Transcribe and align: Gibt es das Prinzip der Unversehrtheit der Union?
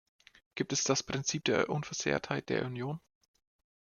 Gibt 0.55 0.73
es 0.73 0.83
das 0.83 1.03
Prinzip 1.03 1.45
der 1.45 1.69
Unversehrtheit 1.69 2.49
der 2.49 2.65
Union? 2.65 2.99